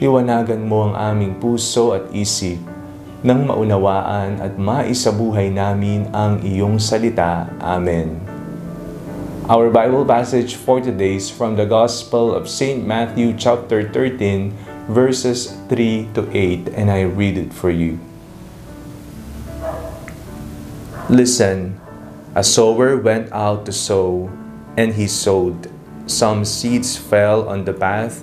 [0.00, 2.56] liwanagan mo ang aming puso at isip
[3.20, 7.52] nang maunawaan at maisabuhay namin ang iyong salita.
[7.60, 8.16] Amen.
[9.44, 12.80] Our Bible passage for today is from the Gospel of St.
[12.80, 14.56] Matthew chapter 13
[14.88, 18.00] verses 3 to 8 and I read it for you.
[21.12, 21.76] Listen,
[22.32, 24.30] a sower went out to sow,
[24.78, 25.66] and he sowed.
[26.06, 28.22] Some seeds fell on the path,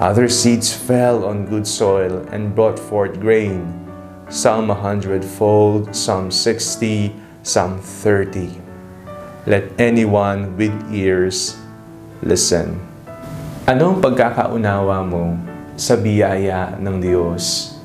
[0.00, 3.68] Other seeds fell on good soil and brought forth grain,
[4.32, 7.12] some a hundredfold, some sixty,
[7.44, 8.48] some thirty.
[9.44, 11.60] Let anyone with ears
[12.24, 12.80] listen.
[13.68, 15.36] Ano ang pagkakaunawa mo
[15.76, 17.76] sa biyaya ng Diyos?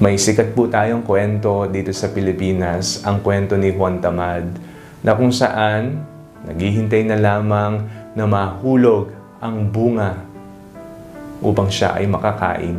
[0.00, 4.56] May sikat po tayong kwento dito sa Pilipinas, ang kwento ni Juan Tamad,
[5.04, 6.00] na kung saan
[6.48, 7.84] naghihintay na lamang
[8.16, 10.24] na mahulog ang bunga
[11.42, 12.78] upang siya ay makakain.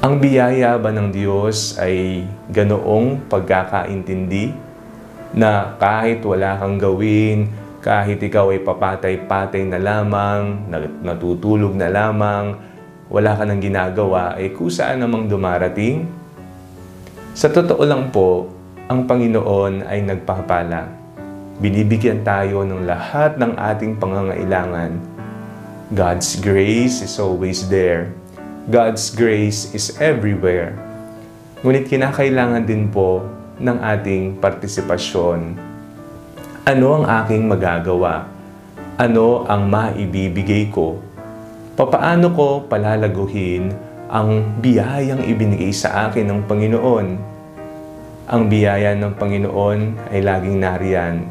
[0.00, 4.56] Ang biyaya ba ng Diyos ay ganoong pagkakaintindi
[5.36, 7.52] na kahit wala kang gawin,
[7.84, 10.68] kahit ikaw ay papatay-patay na lamang,
[11.04, 12.56] natutulog na lamang,
[13.12, 16.08] wala ka nang ginagawa, ay kusaan namang dumarating?
[17.36, 18.48] Sa totoo lang po,
[18.88, 20.88] ang Panginoon ay nagpapala.
[21.60, 25.09] Binibigyan tayo ng lahat ng ating pangangailangan
[25.90, 28.14] God's grace is always there.
[28.70, 30.78] God's grace is everywhere.
[31.66, 33.26] Ngunit kinakailangan din po
[33.58, 35.58] ng ating partisipasyon.
[36.62, 38.30] Ano ang aking magagawa?
[39.02, 41.02] Ano ang maibibigay ko?
[41.74, 43.74] Papaano ko palalaguhin
[44.06, 47.06] ang biyayang ibinigay sa akin ng Panginoon?
[48.30, 51.26] Ang biyaya ng Panginoon ay laging nariyan,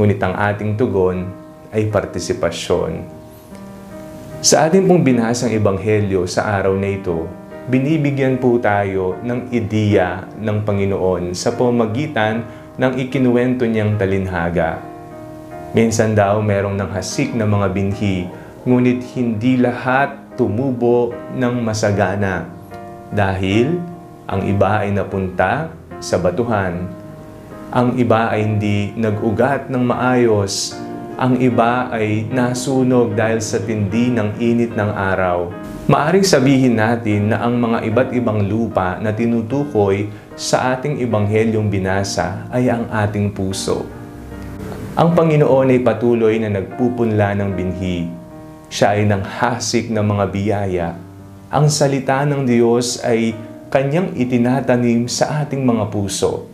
[0.00, 1.28] ngunit ang ating tugon
[1.68, 3.23] ay partisipasyon.
[4.44, 7.24] Sa ating pong binasang ebanghelyo sa araw na ito,
[7.64, 12.44] binibigyan po tayo ng ideya ng Panginoon sa pamagitan
[12.76, 14.84] ng ikinuwento niyang talinhaga.
[15.72, 18.28] Minsan daw merong nang hasik na mga binhi,
[18.68, 22.44] ngunit hindi lahat tumubo ng masagana
[23.16, 23.80] dahil
[24.28, 25.72] ang iba ay napunta
[26.04, 26.84] sa batuhan.
[27.72, 30.76] Ang iba ay hindi nag-ugat ng maayos
[31.14, 35.46] ang iba ay nasunog dahil sa tindi ng init ng araw.
[35.86, 42.50] Maaring sabihin natin na ang mga iba't ibang lupa na tinutukoy sa ating ibanghelyong binasa
[42.50, 43.86] ay ang ating puso.
[44.98, 48.10] Ang Panginoon ay patuloy na nagpupunla ng binhi.
[48.66, 50.88] Siya ay nanghasik ng mga biyaya.
[51.54, 53.38] Ang salita ng Diyos ay
[53.70, 56.50] kanyang itinatanim sa ating mga puso.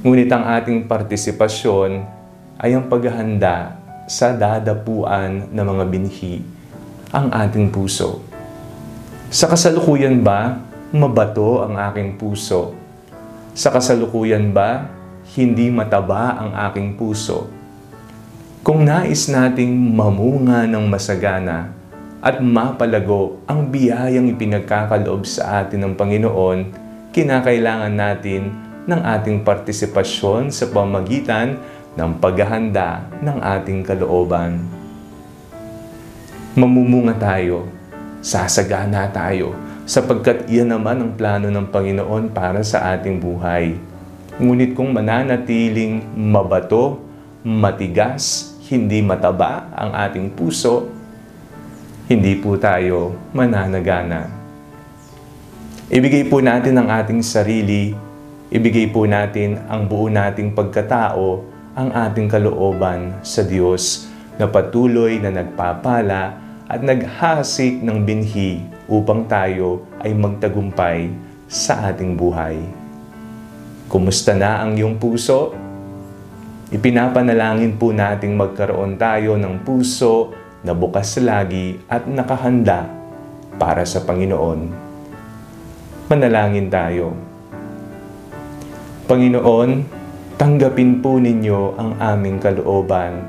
[0.00, 2.15] Ngunit ang ating partisipasyon
[2.56, 3.76] ay ang paghahanda
[4.08, 6.40] sa dadapuan ng mga binhi
[7.12, 8.24] ang ating puso.
[9.28, 10.62] Sa kasalukuyan ba,
[10.94, 12.72] mabato ang aking puso?
[13.52, 14.88] Sa kasalukuyan ba,
[15.34, 17.50] hindi mataba ang aking puso?
[18.66, 21.70] Kung nais nating mamunga ng masagana
[22.18, 26.58] at mapalago ang biyayang ipinagkakaloob sa atin ng Panginoon,
[27.14, 28.50] kinakailangan natin
[28.86, 31.58] ng ating partisipasyon sa pamagitan
[31.96, 34.60] ng paghahanda ng ating kalooban.
[36.52, 37.68] Mamumunga tayo,
[38.20, 39.56] sasagana tayo,
[39.88, 43.80] sapagkat iyan naman ang plano ng Panginoon para sa ating buhay.
[44.36, 47.00] Ngunit kung mananatiling mabato,
[47.40, 50.92] matigas, hindi mataba ang ating puso,
[52.12, 54.28] hindi po tayo mananagana.
[55.88, 57.96] Ibigay po natin ang ating sarili,
[58.52, 64.08] ibigay po natin ang buo nating pagkatao ang ating kalooban sa Diyos
[64.40, 71.12] na patuloy na nagpapala at naghasik ng binhi upang tayo ay magtagumpay
[71.44, 72.56] sa ating buhay.
[73.92, 75.52] Kumusta na ang iyong puso?
[76.72, 80.32] Ipinapanalangin po nating magkaroon tayo ng puso
[80.64, 82.88] na bukas lagi at nakahanda
[83.60, 84.88] para sa Panginoon.
[86.08, 87.14] Manalangin tayo.
[89.06, 89.95] Panginoon,
[90.36, 93.24] tanggapin po ninyo ang aming kalooban.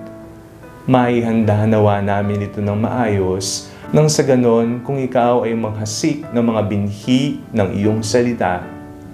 [0.88, 6.62] Maihanda nawa namin ito ng maayos nang sa ganon kung ikaw ay maghasik ng mga
[6.68, 8.60] binhi ng iyong salita,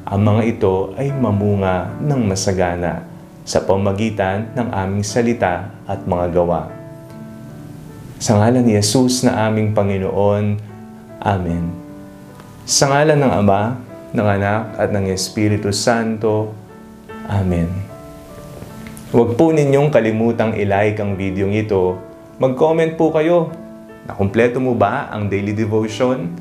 [0.01, 3.05] ang mga ito ay mamunga ng masagana
[3.45, 6.73] sa pamagitan ng aming salita at mga gawa.
[8.17, 10.57] Sa ngalan ni Jesus na aming Panginoon,
[11.21, 11.69] Amen.
[12.65, 13.77] Sa ngalan ng Ama,
[14.09, 16.49] ng Anak at ng Espiritu Santo,
[17.27, 17.71] Amen.
[19.13, 21.95] Huwag po ninyong kalimutang ilike ang video ito.
[22.41, 23.53] Mag-comment po kayo.
[24.09, 26.33] Nakumpleto mo ba ang daily devotion?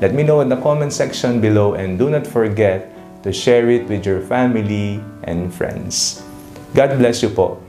[0.00, 2.88] Let me know in the comment section below and do not forget
[3.20, 4.96] to share it with your family
[5.28, 6.24] and friends.
[6.72, 7.59] God bless you po.